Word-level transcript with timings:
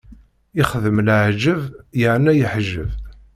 Ixdem 0.61 0.97
laɛǧeb 1.07 1.61
yerna 2.01 2.31
yeḥjeb. 2.39 2.91